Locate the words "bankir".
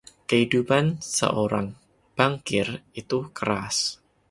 2.17-2.67